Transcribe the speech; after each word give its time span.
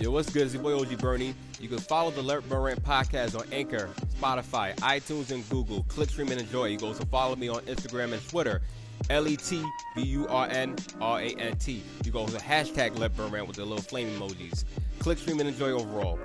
Yo, 0.00 0.10
what's 0.10 0.28
good? 0.28 0.42
It's 0.42 0.54
your 0.54 0.62
boy 0.62 0.76
OG 0.76 0.98
Bernie. 0.98 1.36
You 1.60 1.68
can 1.68 1.78
follow 1.78 2.10
the 2.10 2.20
Let 2.20 2.48
Burn 2.48 2.62
Rant 2.62 2.82
podcast 2.82 3.38
on 3.38 3.46
Anchor, 3.52 3.88
Spotify, 4.18 4.74
iTunes, 4.78 5.30
and 5.30 5.48
Google. 5.48 5.84
Click, 5.84 6.10
stream, 6.10 6.32
and 6.32 6.40
enjoy. 6.40 6.66
You 6.66 6.78
can 6.78 6.88
also 6.88 7.04
follow 7.04 7.36
me 7.36 7.48
on 7.48 7.60
Instagram 7.62 8.12
and 8.12 8.28
Twitter. 8.28 8.60
L 9.08 9.28
E 9.28 9.36
T 9.36 9.64
B 9.94 10.02
U 10.02 10.26
R 10.26 10.48
N 10.48 10.74
R 11.00 11.20
A 11.20 11.28
N 11.36 11.56
T. 11.58 11.84
You 12.04 12.10
go 12.10 12.26
to 12.26 12.36
hashtag 12.38 12.98
Let 12.98 13.16
Burn 13.16 13.30
Rant 13.30 13.46
with 13.46 13.56
the 13.56 13.64
little 13.64 13.84
flame 13.84 14.08
emojis. 14.18 14.64
Click, 14.98 15.16
stream, 15.16 15.38
and 15.38 15.48
enjoy 15.48 15.70
overall. 15.70 16.18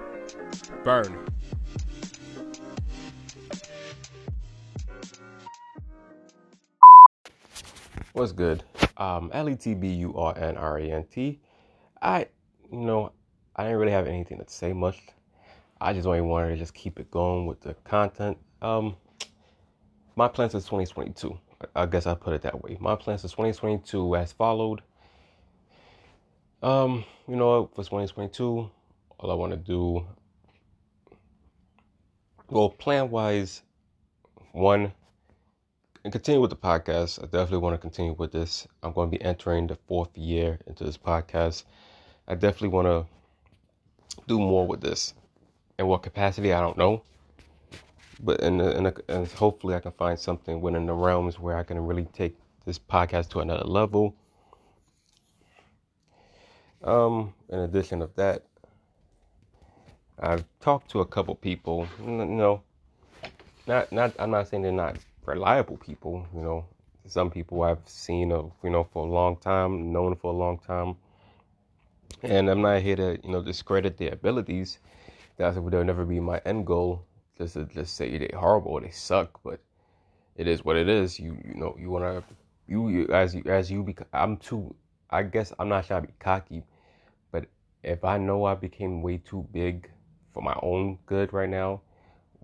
Burn. 0.83 1.27
What's 8.13 8.31
good? 8.31 8.63
Um, 8.97 9.29
L 9.31 9.47
E 9.47 9.55
T 9.55 9.75
B 9.75 9.89
U 9.89 10.15
R 10.15 10.35
N 10.35 10.57
R 10.57 10.79
A 10.79 10.91
N 10.91 11.05
T. 11.11 11.39
I, 12.01 12.27
you 12.71 12.79
know, 12.79 13.11
I 13.59 13.63
didn't 13.63 13.79
really 13.79 13.91
have 13.91 14.07
anything 14.07 14.37
to 14.37 14.45
say 14.47 14.71
much. 14.71 14.97
I 15.81 15.91
just 15.91 16.07
only 16.07 16.21
wanted 16.21 16.51
to 16.51 16.55
just 16.55 16.73
keep 16.73 16.97
it 16.97 17.11
going 17.11 17.45
with 17.45 17.59
the 17.59 17.73
content. 17.83 18.37
Um, 18.61 18.95
my 20.15 20.29
plans 20.29 20.53
for 20.53 20.59
2022. 20.59 21.37
I 21.75 21.85
guess 21.85 22.07
I 22.07 22.13
put 22.13 22.31
it 22.31 22.43
that 22.43 22.63
way. 22.63 22.77
My 22.79 22.95
plans 22.95 23.23
for 23.23 23.27
2022 23.27 24.15
as 24.15 24.31
followed. 24.31 24.81
Um, 26.63 27.03
you 27.27 27.35
know, 27.35 27.69
for 27.75 27.83
2022, 27.83 28.71
all 29.17 29.29
I 29.29 29.33
want 29.33 29.51
to 29.51 29.57
do, 29.57 30.07
well, 32.49 32.69
plan 32.69 33.09
wise, 33.09 33.61
one, 34.53 34.93
and 36.05 36.13
continue 36.13 36.39
with 36.39 36.51
the 36.51 36.55
podcast. 36.55 37.21
I 37.21 37.23
definitely 37.23 37.57
want 37.57 37.73
to 37.73 37.77
continue 37.77 38.13
with 38.13 38.31
this. 38.31 38.69
I'm 38.81 38.93
going 38.93 39.11
to 39.11 39.17
be 39.17 39.21
entering 39.21 39.67
the 39.67 39.75
fourth 39.89 40.17
year 40.17 40.59
into 40.65 40.85
this 40.85 40.97
podcast. 40.97 41.65
I 42.25 42.35
definitely 42.35 42.69
want 42.69 42.87
to 42.87 43.18
do 44.27 44.39
more 44.39 44.65
with 44.67 44.81
this. 44.81 45.13
In 45.77 45.87
what 45.87 46.03
capacity, 46.03 46.53
I 46.53 46.61
don't 46.61 46.77
know. 46.77 47.03
But 48.21 48.41
in, 48.41 48.57
the, 48.57 48.77
in 48.77 48.83
the, 48.83 49.03
and 49.07 49.27
hopefully, 49.27 49.75
I 49.75 49.79
can 49.79 49.93
find 49.93 50.19
something 50.19 50.59
within 50.59 50.85
the 50.85 50.93
realms 50.93 51.39
where 51.39 51.57
I 51.57 51.63
can 51.63 51.79
really 51.79 52.05
take 52.05 52.35
this 52.65 52.77
podcast 52.77 53.29
to 53.29 53.39
another 53.39 53.63
level. 53.63 54.13
Um, 56.83 57.33
in 57.49 57.59
addition 57.59 58.01
of 58.01 58.13
that, 58.15 58.43
I've 60.19 60.43
talked 60.59 60.91
to 60.91 60.99
a 60.99 61.05
couple 61.05 61.35
people. 61.35 61.87
You 62.05 62.25
know, 62.25 62.61
not 63.67 63.91
not. 63.91 64.13
I'm 64.19 64.31
not 64.31 64.49
saying 64.49 64.63
they're 64.63 64.71
not 64.71 64.97
reliable 65.25 65.77
people. 65.77 66.27
You 66.33 66.41
know, 66.41 66.65
some 67.05 67.31
people 67.31 67.63
I've 67.63 67.79
seen, 67.85 68.31
of, 68.31 68.51
you 68.63 68.69
know, 68.69 68.83
for 68.83 69.05
a 69.05 69.09
long 69.09 69.37
time, 69.37 69.91
known 69.91 70.15
for 70.15 70.33
a 70.33 70.35
long 70.35 70.59
time, 70.59 70.95
and 72.23 72.49
I'm 72.49 72.61
not 72.61 72.81
here 72.81 72.95
to 72.95 73.19
you 73.23 73.31
know 73.31 73.41
discredit 73.41 73.97
their 73.97 74.13
abilities. 74.13 74.79
That's 75.37 75.55
they'll 75.55 75.83
never 75.83 76.05
be 76.05 76.19
my 76.19 76.41
end 76.45 76.65
goal. 76.65 77.05
Just 77.37 77.53
to 77.53 77.65
just 77.65 77.95
say 77.95 78.17
they're 78.17 78.39
horrible, 78.39 78.79
they 78.81 78.89
suck, 78.89 79.39
but 79.43 79.59
it 80.35 80.47
is 80.47 80.65
what 80.65 80.75
it 80.75 80.89
is. 80.89 81.19
You 81.19 81.37
you 81.45 81.55
know 81.55 81.75
you 81.79 81.89
wanna 81.89 82.23
you, 82.67 82.89
you 82.89 83.07
as 83.07 83.35
you 83.35 83.43
as 83.45 83.71
you 83.71 83.83
become. 83.83 84.07
I'm 84.13 84.37
too. 84.37 84.75
I 85.09 85.23
guess 85.23 85.53
I'm 85.57 85.69
not 85.69 85.87
trying 85.87 86.03
to 86.03 86.07
be 86.07 86.13
cocky, 86.19 86.63
but 87.31 87.45
if 87.83 88.03
I 88.03 88.17
know 88.17 88.45
I 88.45 88.55
became 88.55 89.01
way 89.01 89.17
too 89.17 89.47
big 89.51 89.89
for 90.33 90.43
my 90.43 90.55
own 90.61 90.99
good 91.05 91.33
right 91.33 91.49
now, 91.49 91.81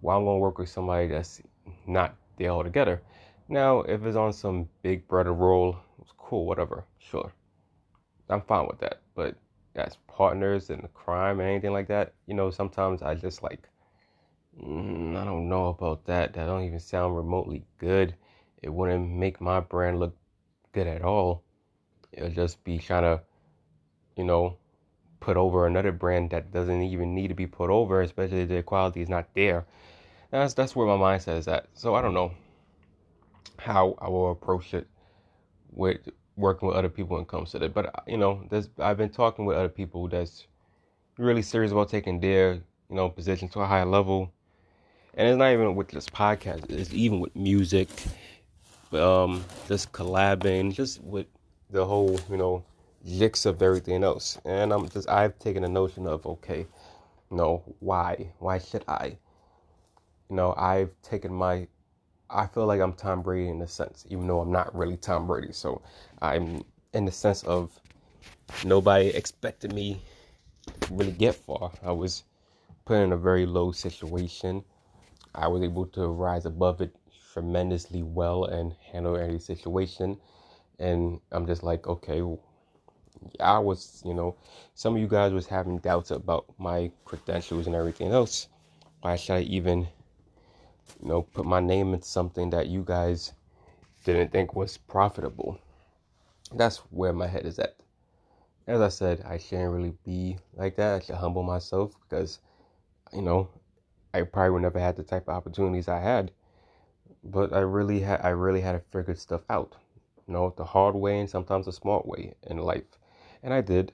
well, 0.02 0.18
I'm 0.18 0.26
gonna 0.26 0.40
work 0.40 0.58
with 0.58 0.70
somebody 0.70 1.08
that's 1.08 1.42
not 1.86 2.16
there 2.38 2.50
altogether. 2.50 3.02
Now, 3.48 3.82
if 3.82 4.04
it's 4.04 4.16
on 4.16 4.34
some 4.34 4.68
big 4.82 5.08
brother 5.08 5.34
role, 5.34 5.78
it's 6.02 6.12
cool, 6.18 6.48
whatever, 6.48 6.86
sure. 6.98 7.32
I'm 8.30 8.42
fine 8.42 8.66
with 8.68 8.80
that. 8.80 9.02
But 9.14 9.36
as 9.76 9.98
partners 10.08 10.70
in 10.70 10.88
crime 10.94 11.40
and 11.40 11.50
anything 11.50 11.74
like 11.74 11.88
that, 11.88 12.14
you 12.28 12.34
know, 12.34 12.50
sometimes 12.52 13.02
I 13.02 13.16
just 13.16 13.44
like, 13.44 13.68
mm, 14.62 15.16
I 15.16 15.26
don't 15.26 15.50
know 15.50 15.68
about 15.68 16.06
that. 16.06 16.34
That 16.34 16.46
don't 16.46 16.64
even 16.64 16.80
sound 16.80 17.16
remotely 17.16 17.66
good. 17.78 18.16
It 18.62 18.70
wouldn't 18.70 19.10
make 19.10 19.42
my 19.42 19.60
brand 19.60 20.00
look 20.00 20.16
good 20.72 20.88
at 20.88 21.02
all. 21.02 21.44
It'll 22.12 22.30
just 22.30 22.64
be 22.64 22.78
trying 22.78 23.04
to, 23.04 23.22
you 24.16 24.24
know, 24.24 24.58
put 25.20 25.38
over 25.38 25.68
another 25.68 25.92
brand 25.92 26.30
that 26.30 26.52
doesn't 26.52 26.82
even 26.82 27.16
need 27.16 27.28
to 27.28 27.34
be 27.34 27.48
put 27.48 27.70
over, 27.70 28.02
especially 28.02 28.42
if 28.42 28.50
the 28.50 28.64
quality 28.64 29.02
is 29.02 29.10
not 29.10 29.28
there. 29.34 29.66
That's 30.32 30.54
that's 30.54 30.76
where 30.76 30.88
my 30.88 30.98
mindset 30.98 31.38
is 31.38 31.48
at. 31.48 31.68
So 31.74 31.96
I 31.96 32.02
don't 32.02 32.14
know 32.14 32.32
how 33.58 33.96
I 34.00 34.10
will 34.10 34.32
approach 34.32 34.74
it 34.74 34.88
with 35.72 36.10
working 36.38 36.68
with 36.68 36.78
other 36.78 36.90
people 36.90 37.16
when 37.16 37.24
it 37.24 37.28
comes 37.28 37.52
to 37.52 37.60
that. 37.60 37.74
But 37.74 38.04
you 38.08 38.18
know, 38.18 38.46
there's 38.50 38.70
I've 38.80 38.98
been 38.98 39.10
talking 39.10 39.46
with 39.46 39.58
other 39.58 39.70
people 39.70 40.08
that's 40.08 40.48
really 41.18 41.42
serious 41.42 41.72
about 41.72 41.90
taking 41.90 42.20
their 42.20 42.54
you 42.54 42.96
know 42.96 43.10
position 43.10 43.48
to 43.50 43.62
a 43.62 43.66
higher 43.66 43.86
level, 43.86 44.32
and 45.14 45.28
it's 45.28 45.38
not 45.38 45.52
even 45.52 45.76
with 45.76 45.90
this 45.90 46.08
podcast. 46.08 46.70
It's 46.70 46.94
even 46.94 47.20
with 47.20 47.36
music, 47.36 47.90
um, 48.92 49.44
just 49.68 49.92
collabing, 49.92 50.74
just 50.74 51.02
with 51.04 51.28
the 51.70 51.86
whole 51.86 52.20
you 52.30 52.38
know 52.38 52.64
jix 53.08 53.46
of 53.46 53.62
everything 53.62 54.04
else. 54.04 54.38
And 54.46 54.74
I'm 54.74 54.90
just 54.90 55.10
I've 55.10 55.38
taken 55.40 55.64
a 55.64 55.70
notion 55.70 56.08
of 56.08 56.26
okay, 56.26 56.68
you 57.32 57.38
know 57.38 57.64
why 57.80 58.32
why 58.40 58.60
should 58.60 58.84
I? 58.88 59.18
You 60.30 60.36
know 60.36 60.54
I've 60.58 60.90
taken 61.02 61.34
my 61.34 61.68
I 62.36 62.48
feel 62.48 62.66
like 62.66 62.82
I'm 62.82 62.92
Tom 62.92 63.22
Brady 63.22 63.48
in 63.48 63.62
a 63.62 63.68
sense, 63.68 64.06
even 64.10 64.28
though 64.28 64.42
I'm 64.42 64.52
not 64.52 64.76
really 64.76 64.98
Tom 64.98 65.26
Brady. 65.26 65.54
So 65.54 65.82
I'm 66.22 66.66
in 66.94 67.06
the 67.06 67.12
sense 67.12 67.44
of 67.44 67.80
nobody 68.66 69.08
expected 69.08 69.72
me 69.72 70.02
to 70.82 70.94
really 70.94 71.14
get 71.14 71.36
far. 71.36 71.72
I 71.82 71.94
was 71.94 72.24
put 72.84 72.98
in 72.98 73.14
a 73.14 73.18
very 73.18 73.46
low 73.46 73.72
situation. 73.72 74.66
I 75.34 75.48
was 75.48 75.64
able 75.64 75.86
to 75.88 76.08
rise 76.08 76.46
above 76.46 76.82
it 76.82 76.94
tremendously 77.32 78.04
well 78.04 78.44
and 78.44 78.74
handle 78.92 79.16
any 79.16 79.40
situation. 79.40 80.18
And 80.78 81.22
I'm 81.32 81.48
just 81.48 81.64
like, 81.64 81.88
okay, 81.88 82.22
I 83.40 83.60
was, 83.60 84.04
you 84.06 84.14
know, 84.14 84.36
some 84.74 84.96
of 84.96 85.02
you 85.02 85.08
guys 85.08 85.32
was 85.32 85.48
having 85.48 85.78
doubts 85.78 86.12
about 86.12 86.46
my 86.58 86.92
credentials 87.06 87.66
and 87.66 87.76
everything 87.76 88.12
else. 88.12 88.50
Why 89.00 89.16
should 89.16 89.36
I 89.36 89.42
even 89.42 89.88
you 91.02 91.08
know, 91.08 91.22
put 91.24 91.46
my 91.46 91.60
name 91.60 91.94
into 91.94 92.08
something 92.08 92.50
that 92.52 92.68
you 92.68 92.84
guys 92.84 93.34
didn't 94.04 94.32
think 94.32 94.56
was 94.56 94.78
profitable. 94.78 95.60
That's 96.54 96.78
where 96.92 97.14
my 97.14 97.28
head 97.28 97.46
is 97.46 97.60
at. 97.60 97.76
As 98.68 98.82
I 98.82 98.90
said, 98.90 99.22
I 99.28 99.38
shouldn't 99.38 99.72
really 99.74 99.94
be 100.04 100.38
like 100.54 100.76
that. 100.78 100.96
I 100.96 101.00
should 101.00 101.16
humble 101.16 101.44
myself 101.44 101.94
because, 102.02 102.40
you 103.14 103.22
know, 103.22 103.50
I 104.14 104.24
probably 104.24 104.52
would 104.52 104.62
never 104.64 104.80
had 104.80 104.96
the 104.96 105.04
type 105.04 105.28
of 105.28 105.36
opportunities 105.36 105.88
I 105.88 106.00
had. 106.00 106.32
But 107.24 107.54
I 107.54 107.60
really 107.60 108.00
had 108.00 108.22
I 108.22 108.30
really 108.30 108.62
had 108.62 108.74
to 108.74 108.80
figure 108.80 109.16
stuff 109.16 109.42
out. 109.50 109.76
You 110.28 110.34
know, 110.34 110.54
the 110.56 110.64
hard 110.64 110.96
way 110.96 111.20
and 111.20 111.30
sometimes 111.30 111.66
the 111.66 111.74
smart 111.74 112.06
way 112.08 112.36
in 112.44 112.58
life. 112.58 112.86
And 113.44 113.54
I 113.54 113.62
did. 113.62 113.92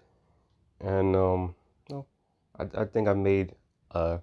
And 0.80 1.16
um, 1.16 1.56
you 1.90 1.96
know, 1.96 2.06
I, 2.60 2.82
I 2.82 2.86
think 2.86 3.08
I 3.08 3.14
made 3.14 3.56
a 3.92 4.20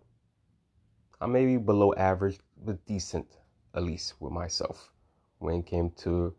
I'm 1.20 1.32
maybe 1.32 1.56
below 1.56 1.92
average, 1.94 2.38
but 2.64 2.84
decent, 2.86 3.26
at 3.74 3.82
least 3.82 4.14
with 4.20 4.32
myself. 4.32 4.90
When 5.38 5.54
it 5.54 5.66
came 5.66 5.90
to 5.98 6.34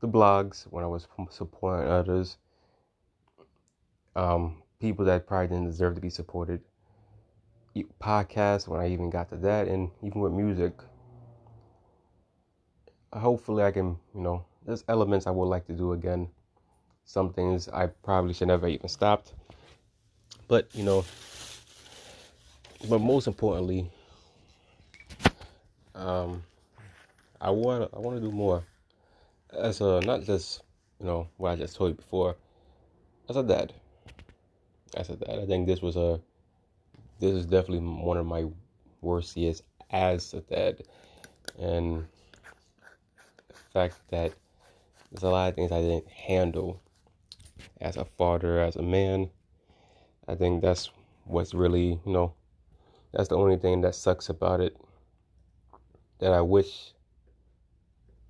the 0.00 0.08
blogs, 0.08 0.64
when 0.64 0.84
I 0.84 0.86
was 0.86 1.06
supporting 1.30 1.90
others, 1.90 2.38
um, 4.14 4.62
people 4.80 5.04
that 5.06 5.26
probably 5.26 5.48
didn't 5.48 5.66
deserve 5.66 5.94
to 5.94 6.00
be 6.00 6.10
supported, 6.10 6.60
podcasts, 8.00 8.66
when 8.68 8.80
I 8.80 8.88
even 8.90 9.10
got 9.10 9.28
to 9.30 9.36
that, 9.36 9.68
and 9.68 9.90
even 10.02 10.20
with 10.20 10.32
music. 10.32 10.72
Hopefully, 13.12 13.64
I 13.64 13.70
can, 13.70 13.96
you 14.14 14.20
know, 14.20 14.44
there's 14.64 14.84
elements 14.88 15.26
I 15.26 15.30
would 15.30 15.46
like 15.46 15.66
to 15.66 15.72
do 15.72 15.92
again. 15.92 16.28
Some 17.04 17.32
things 17.32 17.68
I 17.68 17.86
probably 17.86 18.34
should 18.34 18.48
never 18.48 18.68
even 18.68 18.88
stopped. 18.88 19.32
But, 20.48 20.68
you 20.74 20.84
know, 20.84 21.04
but 22.88 23.00
most 23.00 23.26
importantly, 23.26 23.90
um, 25.96 26.42
I 27.40 27.50
want 27.50 27.90
I 27.94 27.98
want 27.98 28.16
to 28.16 28.22
do 28.22 28.30
more 28.30 28.64
as 29.52 29.80
a 29.80 30.00
not 30.02 30.22
just 30.22 30.62
you 31.00 31.06
know 31.06 31.28
what 31.38 31.52
I 31.52 31.56
just 31.56 31.76
told 31.76 31.90
you 31.90 31.94
before 31.96 32.36
as 33.28 33.36
a 33.36 33.42
dad. 33.42 33.72
As 34.96 35.10
a 35.10 35.16
dad, 35.16 35.38
I 35.40 35.46
think 35.46 35.66
this 35.66 35.82
was 35.82 35.96
a 35.96 36.20
this 37.18 37.32
is 37.32 37.46
definitely 37.46 37.80
one 37.80 38.16
of 38.16 38.26
my 38.26 38.46
worst 39.00 39.36
years 39.36 39.62
as 39.90 40.34
a 40.34 40.40
dad, 40.42 40.82
and 41.58 42.06
the 43.48 43.54
fact 43.72 43.96
that 44.10 44.32
there's 45.10 45.22
a 45.22 45.28
lot 45.28 45.48
of 45.48 45.54
things 45.54 45.72
I 45.72 45.80
didn't 45.80 46.08
handle 46.08 46.80
as 47.80 47.96
a 47.96 48.04
father, 48.04 48.60
as 48.60 48.76
a 48.76 48.82
man. 48.82 49.30
I 50.28 50.34
think 50.34 50.60
that's 50.60 50.90
what's 51.24 51.54
really 51.54 52.00
you 52.04 52.12
know 52.12 52.34
that's 53.12 53.28
the 53.28 53.36
only 53.36 53.56
thing 53.56 53.80
that 53.80 53.94
sucks 53.94 54.28
about 54.28 54.60
it 54.60 54.76
that 56.18 56.32
I 56.32 56.40
wish, 56.40 56.92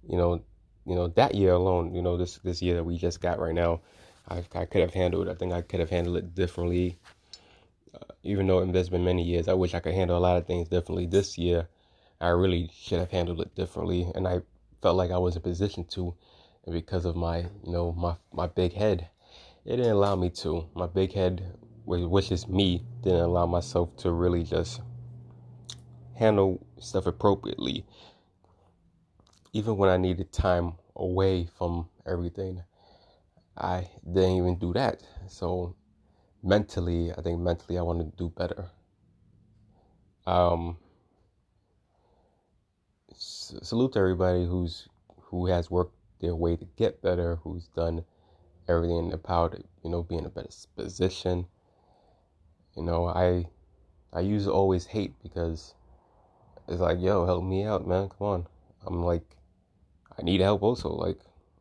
you 0.09 0.17
know, 0.17 0.43
you 0.87 0.95
know 0.95 1.09
that 1.09 1.35
year 1.35 1.53
alone, 1.53 1.95
you 1.95 2.03
know 2.03 2.17
this 2.17 2.39
this 2.39 2.63
year 2.63 2.77
that 2.77 2.85
we 2.85 2.97
just 2.97 3.21
got 3.21 3.39
right 3.39 3.55
now, 3.55 3.81
I 4.29 4.45
I 4.55 4.65
could 4.65 4.81
have 4.81 4.95
handled. 4.95 5.29
I 5.29 5.35
think 5.35 5.53
I 5.53 5.63
could 5.63 5.81
have 5.81 5.91
handled 5.91 6.17
it 6.17 6.35
differently. 6.35 6.99
Uh, 7.95 8.13
even 8.23 8.47
though 8.47 8.61
it's 8.61 8.89
been 8.89 9.05
many 9.05 9.23
years, 9.23 9.49
I 9.49 9.55
wish 9.55 9.75
I 9.75 9.81
could 9.81 9.95
handle 9.95 10.19
a 10.19 10.21
lot 10.21 10.37
of 10.37 10.47
things 10.47 10.69
differently. 10.69 11.07
This 11.07 11.39
year, 11.39 11.69
I 12.21 12.29
really 12.29 12.71
should 12.73 12.99
have 12.99 13.11
handled 13.11 13.41
it 13.41 13.55
differently, 13.55 14.11
and 14.15 14.27
I 14.29 14.43
felt 14.83 14.97
like 14.97 15.11
I 15.11 15.19
was 15.19 15.37
in 15.37 15.43
position 15.43 15.85
to, 15.91 16.15
and 16.65 16.73
because 16.73 17.05
of 17.05 17.17
my, 17.17 17.39
you 17.39 17.73
know, 17.73 17.93
my 17.93 18.17
my 18.33 18.47
big 18.47 18.73
head, 18.75 19.09
it 19.65 19.77
didn't 19.77 19.93
allow 19.93 20.17
me 20.17 20.31
to. 20.31 20.69
My 20.75 20.87
big 20.87 21.13
head, 21.13 21.57
which 21.85 22.31
is 22.31 22.49
me, 22.49 22.83
didn't 23.03 23.21
allow 23.21 23.47
myself 23.47 23.97
to 23.99 24.13
really 24.13 24.45
just 24.45 24.81
handle 26.15 26.66
stuff 26.81 27.07
appropriately. 27.07 27.85
Even 29.53 29.77
when 29.77 29.89
I 29.89 29.97
needed 29.97 30.33
time 30.33 30.75
away 30.95 31.49
from 31.59 31.89
everything, 32.07 32.63
I 33.57 33.89
didn't 34.05 34.37
even 34.37 34.59
do 34.59 34.73
that. 34.75 35.03
So 35.29 35.75
mentally, 36.43 37.13
I 37.13 37.23
think 37.23 37.41
mentally 37.41 37.79
I 37.79 37.83
want 37.83 38.01
to 38.01 38.17
do 38.17 38.29
better. 38.29 38.71
Um, 40.27 40.77
salute 43.15 43.93
to 43.93 43.99
everybody 43.99 44.45
who's 44.45 44.89
who 45.23 45.47
has 45.47 45.71
worked 45.71 45.95
their 46.21 46.35
way 46.35 46.57
to 46.57 46.65
get 46.77 47.03
better, 47.03 47.37
who's 47.37 47.69
done 47.69 48.05
everything 48.69 48.99
in 48.99 49.09
their 49.09 49.19
power 49.19 49.51
to, 49.51 49.63
you 49.83 49.91
know, 49.91 50.03
be 50.03 50.17
in 50.17 50.27
a 50.27 50.31
better 50.31 50.49
position. 50.77 51.47
You 52.77 52.83
know, 52.83 53.07
I 53.07 53.47
I 54.13 54.21
used 54.21 54.47
to 54.47 54.53
always 54.53 54.87
hate 54.87 55.15
because 55.23 55.75
it's 56.69 56.81
like, 56.81 57.01
yo, 57.01 57.27
help 57.27 57.45
me 57.45 57.65
out, 57.65 57.87
man. 57.87 58.09
Come 58.09 58.27
on. 58.27 58.47
I'm 58.87 59.03
like, 59.05 59.25
I 60.19 60.23
need 60.23 60.41
help 60.41 60.63
also. 60.63 60.89
Like, 60.89 61.19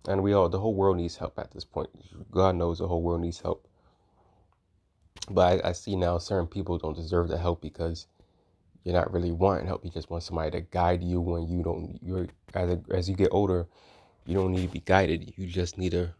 and 0.07 0.23
we 0.23 0.33
all, 0.33 0.49
the 0.49 0.59
whole 0.59 0.73
world 0.73 0.97
needs 0.97 1.17
help 1.17 1.37
at 1.39 1.51
this 1.51 1.65
point. 1.65 1.89
God 2.31 2.55
knows 2.55 2.79
the 2.79 2.87
whole 2.87 3.01
world 3.01 3.21
needs 3.21 3.39
help. 3.39 3.67
But 5.29 5.65
I, 5.65 5.69
I 5.69 5.71
see 5.71 5.95
now 5.95 6.17
certain 6.17 6.47
people 6.47 6.77
don't 6.77 6.95
deserve 6.95 7.27
the 7.29 7.37
help 7.37 7.61
because 7.61 8.07
you're 8.83 8.93
not 8.93 9.11
really 9.11 9.31
wanting 9.31 9.65
help. 9.65 9.83
You 9.83 9.91
just 9.91 10.11
want 10.11 10.23
somebody 10.23 10.51
to 10.51 10.61
guide 10.61 11.03
you 11.03 11.19
when 11.19 11.47
you 11.47 11.63
don't. 11.63 11.99
You're 12.03 12.27
as 12.53 12.69
a, 12.69 12.81
as 12.91 13.09
you 13.09 13.15
get 13.15 13.29
older, 13.31 13.65
you 14.27 14.35
don't 14.35 14.51
need 14.51 14.67
to 14.67 14.73
be 14.73 14.79
guided. 14.79 15.33
You 15.35 15.47
just 15.47 15.79
need 15.79 15.91
to 15.91 16.11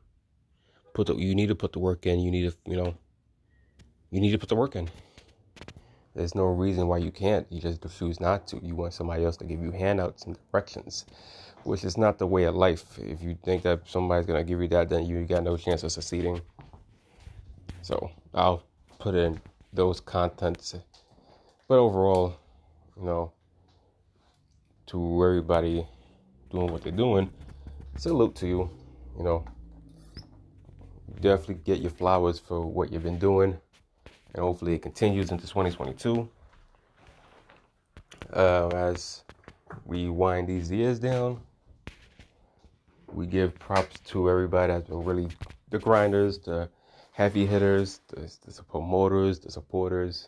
put 0.94 1.08
the 1.08 1.16
you 1.16 1.36
need 1.36 1.48
to 1.48 1.56
put 1.56 1.74
the 1.74 1.80
work 1.80 2.08
in. 2.08 2.20
You 2.20 2.32
need 2.32 2.50
to 2.50 2.58
you 2.66 2.78
know. 2.78 2.96
You 4.10 4.20
need 4.22 4.32
to 4.32 4.40
put 4.40 4.50
the 4.50 4.56
work 4.56 4.76
in. 4.76 4.90
There's 6.16 6.34
no 6.34 6.46
reason 6.46 6.88
why 6.88 7.00
you 7.00 7.12
can't. 7.12 7.46
You 7.52 7.60
just 7.60 7.86
choose 7.98 8.22
not 8.22 8.48
to. 8.48 8.60
You 8.64 8.74
want 8.74 8.94
somebody 8.94 9.26
else 9.26 9.36
to 9.38 9.46
give 9.46 9.62
you 9.62 9.72
handouts 9.72 10.24
and 10.24 10.38
directions, 10.50 11.06
which 11.64 11.84
is 11.84 11.98
not 11.98 12.18
the 12.18 12.26
way 12.26 12.46
of 12.46 12.56
life. 12.56 12.98
If 12.98 13.22
you 13.22 13.38
think 13.44 13.64
that 13.64 13.82
somebody's 13.86 14.26
gonna 14.26 14.46
give 14.46 14.62
you 14.62 14.70
that, 14.70 14.88
then 14.88 15.06
you 15.06 15.26
got 15.26 15.44
no 15.44 15.58
chance 15.58 15.84
of 15.84 15.92
succeeding. 15.92 16.40
So 17.82 18.10
I'll 18.34 18.64
put 18.98 19.14
in 19.14 19.42
those 19.74 20.00
contents. 20.00 20.76
But 21.68 21.80
overall, 21.80 22.38
you 22.98 23.04
know, 23.04 23.34
to 24.88 25.26
everybody 25.26 25.86
doing 26.50 26.72
what 26.72 26.84
they're 26.84 26.94
doing, 26.94 27.30
salute 27.98 28.36
to 28.36 28.48
you. 28.48 28.70
You 29.18 29.24
know, 29.24 29.46
definitely 31.20 31.56
get 31.56 31.80
your 31.80 31.92
flowers 31.92 32.40
for 32.40 32.62
what 32.66 32.92
you've 32.92 33.04
been 33.04 33.20
doing, 33.20 33.58
and 34.36 34.44
hopefully 34.44 34.74
it 34.74 34.82
continues 34.82 35.32
into 35.32 35.48
2022. 35.48 36.28
Uh, 38.34 38.68
as 38.68 39.24
we 39.86 40.10
wind 40.10 40.50
these 40.50 40.70
years 40.70 41.00
down, 41.00 41.40
we 43.14 43.26
give 43.26 43.58
props 43.58 43.98
to 44.02 44.30
everybody 44.30 44.74
that's 44.74 44.90
been 44.90 45.06
really 45.06 45.30
the 45.70 45.80
grinders, 45.80 46.40
the 46.40 46.70
heavy 47.14 47.46
hitters, 47.46 48.02
the, 48.10 48.30
the 48.46 48.64
promoters, 48.64 49.40
the 49.40 49.50
supporters. 49.50 50.28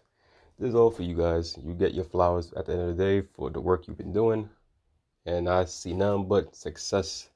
This 0.58 0.70
is 0.70 0.76
all 0.76 0.90
for 0.90 1.04
you 1.04 1.18
guys. 1.18 1.58
You 1.62 1.74
get 1.74 1.94
your 1.94 2.06
flowers 2.06 2.54
at 2.56 2.66
the 2.66 2.72
end 2.72 2.82
of 2.84 2.96
the 2.96 3.04
day 3.04 3.28
for 3.36 3.50
the 3.50 3.60
work 3.60 3.88
you've 3.88 3.98
been 3.98 4.14
doing. 4.14 4.50
And 5.26 5.50
I 5.50 5.66
see 5.66 5.94
none 5.94 6.30
but 6.30 6.56
success 6.56 7.30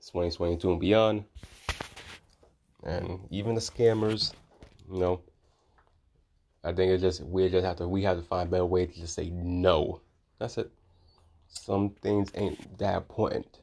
2022 0.00 0.70
and 0.70 0.80
beyond. 0.80 1.24
And 2.82 3.20
even 3.30 3.54
the 3.54 3.60
scammers, 3.60 4.32
you 4.90 4.98
know, 4.98 5.20
I 6.64 6.72
think 6.72 6.92
it's 6.92 7.02
just 7.02 7.22
we 7.22 7.48
just 7.48 7.64
have 7.64 7.76
to 7.76 7.88
we 7.88 8.02
have 8.02 8.18
to 8.18 8.22
find 8.22 8.50
better 8.50 8.66
way 8.66 8.86
to 8.86 8.92
just 8.92 9.14
say 9.14 9.30
no. 9.30 10.00
That's 10.38 10.58
it. 10.58 10.70
Some 11.48 11.90
things 11.90 12.30
ain't 12.34 12.78
that 12.78 12.96
important. 12.96 13.60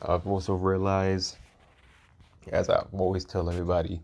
I've 0.00 0.26
also 0.26 0.54
realized 0.54 1.36
as 2.52 2.70
I 2.70 2.84
always 2.92 3.24
tell 3.24 3.50
everybody, 3.50 4.00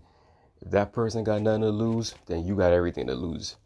if 0.60 0.70
that 0.70 0.92
person 0.92 1.24
got 1.24 1.42
nothing 1.42 1.62
to 1.62 1.70
lose, 1.70 2.14
then 2.26 2.44
you 2.44 2.56
got 2.56 2.72
everything 2.72 3.06
to 3.06 3.14
lose. 3.14 3.56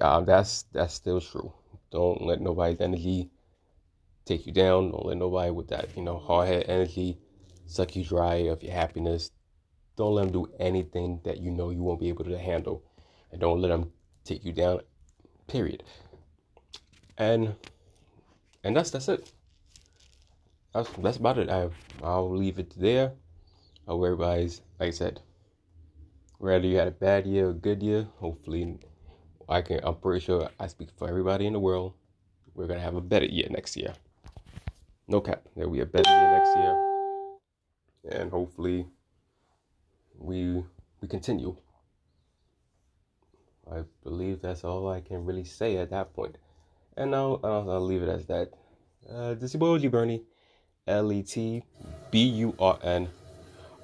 Um, 0.00 0.24
that's 0.24 0.62
that's 0.72 0.94
still 0.94 1.20
true. 1.20 1.52
Don't 1.90 2.22
let 2.22 2.40
nobody's 2.40 2.80
energy 2.80 3.30
take 4.24 4.46
you 4.46 4.52
down. 4.52 4.90
Don't 4.90 5.06
let 5.06 5.16
nobody 5.18 5.50
with 5.50 5.68
that 5.68 5.96
you 5.96 6.02
know 6.02 6.18
hard 6.18 6.48
head 6.48 6.64
energy 6.68 7.18
suck 7.66 7.96
you 7.96 8.04
dry 8.04 8.34
of 8.34 8.62
your 8.62 8.72
happiness. 8.72 9.30
Don't 9.96 10.14
let 10.14 10.24
them 10.24 10.32
do 10.32 10.52
anything 10.58 11.20
that 11.24 11.38
you 11.38 11.50
know 11.50 11.70
you 11.70 11.82
won't 11.82 12.00
be 12.00 12.08
able 12.08 12.24
to 12.24 12.38
handle, 12.38 12.82
and 13.30 13.40
don't 13.40 13.60
let 13.60 13.68
them 13.68 13.92
take 14.24 14.44
you 14.44 14.52
down. 14.52 14.80
Period. 15.46 15.82
And 17.18 17.54
and 18.64 18.76
that's 18.76 18.90
that's 18.90 19.08
it. 19.08 19.30
That's 20.72 20.90
that's 20.98 21.16
about 21.18 21.38
it. 21.38 21.48
I 21.48 21.68
I'll 22.02 22.36
leave 22.36 22.58
it 22.58 22.74
there 22.76 23.12
hope 23.86 24.04
everybody's 24.04 24.62
like 24.80 24.88
I 24.88 24.92
said, 24.92 25.20
whether 26.38 26.66
you 26.66 26.76
had 26.76 26.88
a 26.88 26.92
bad 26.92 27.26
year 27.26 27.46
or 27.46 27.50
a 27.50 27.54
good 27.54 27.82
year, 27.82 28.06
hopefully 28.18 28.78
I 29.48 29.62
can 29.62 29.80
I'm 29.82 29.96
pretty 29.96 30.24
sure 30.24 30.48
I 30.58 30.66
speak 30.66 30.88
for 30.96 31.08
everybody 31.08 31.46
in 31.46 31.52
the 31.52 31.60
world. 31.60 31.94
We're 32.54 32.66
gonna 32.66 32.80
have 32.80 32.96
a 32.96 33.00
better 33.00 33.26
year 33.26 33.48
next 33.50 33.76
year. 33.76 33.94
No 35.06 35.20
cap. 35.20 35.42
There'll 35.54 35.70
be 35.70 35.80
a 35.80 35.86
better 35.86 36.10
year 36.10 36.30
next 36.30 36.56
year. 36.56 37.40
And 38.10 38.30
hopefully 38.30 38.86
we 40.18 40.64
we 41.00 41.08
continue. 41.08 41.56
I 43.70 43.84
believe 44.02 44.42
that's 44.42 44.64
all 44.64 44.88
I 44.88 45.00
can 45.00 45.24
really 45.24 45.44
say 45.44 45.76
at 45.78 45.90
that 45.90 46.14
point. 46.14 46.36
And 46.96 47.14
I'll, 47.14 47.40
I'll, 47.42 47.70
I'll 47.70 47.84
leave 47.84 48.02
it 48.02 48.08
as 48.08 48.26
that. 48.26 48.50
Uh, 49.10 49.34
this 49.34 49.44
is 49.44 49.54
your 49.54 49.60
boy 49.60 49.88
Bernie, 49.88 50.22
L 50.86 51.12
E 51.12 51.22
T 51.22 51.62
B 52.10 52.24
U 52.24 52.54
R 52.58 52.78
N 52.82 53.08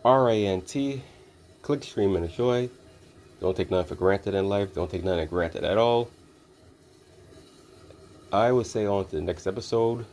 R 0.04 0.30
A 0.30 0.46
N 0.46 0.62
T. 0.62 1.02
Click, 1.62 1.82
stream, 1.82 2.16
and 2.16 2.24
enjoy. 2.24 2.70
Don't 3.40 3.56
take 3.56 3.70
nothing 3.70 3.88
for 3.88 3.94
granted 3.94 4.34
in 4.34 4.48
life. 4.48 4.74
Don't 4.74 4.90
take 4.90 5.04
nothing 5.04 5.26
for 5.26 5.34
granted 5.34 5.64
at 5.64 5.76
all. 5.76 6.10
I 8.32 8.52
will 8.52 8.64
say 8.64 8.86
on 8.86 9.06
to 9.06 9.16
the 9.16 9.22
next 9.22 9.46
episode. 9.46 10.06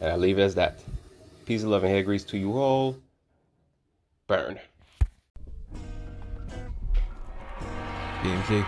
And 0.00 0.12
I 0.12 0.16
leave 0.16 0.38
it 0.38 0.42
as 0.42 0.54
that. 0.56 0.80
Peace, 1.46 1.64
love, 1.64 1.84
and 1.84 1.92
hair 1.92 2.02
grease 2.02 2.24
to 2.24 2.38
you 2.38 2.52
all. 2.58 2.96
Burn. 4.26 4.58
BMG. 8.22 8.64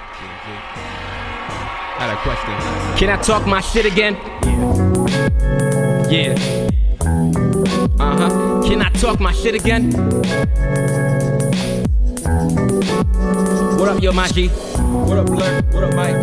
I 1.96 2.00
had 2.00 2.11
a 2.11 2.16
question. 2.23 2.99
Can 2.99 3.08
I 3.08 3.23
talk 3.23 3.46
my 3.46 3.61
shit 3.61 3.87
again? 3.87 4.16
Yeah. 6.11 6.34
Yeah. 6.34 6.68
Uh 8.00 8.16
huh. 8.18 8.62
Can 8.64 8.82
I 8.82 8.88
talk 8.90 9.20
my 9.20 9.32
shit 9.32 9.54
again? 9.54 9.92
What 13.78 13.88
up, 13.88 14.02
yo, 14.02 14.11
Maji? 14.11 14.50
What 15.06 15.18
up, 15.18 15.26
Blur? 15.26 15.62
What 15.70 15.84
up, 15.84 15.94
Mike? 15.94 16.16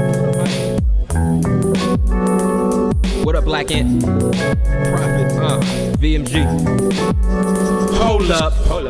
What 3.25 3.35
up, 3.37 3.45
Black 3.45 3.71
Ant? 3.71 4.03
Prophet, 4.03 5.31
uh, 5.39 5.59
VMG. 6.01 6.43
Hold 7.95 8.31
up. 8.31 8.53